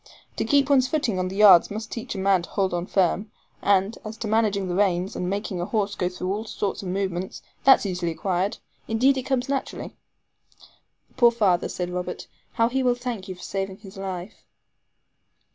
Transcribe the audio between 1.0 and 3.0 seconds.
on the yards must teach a man to hold on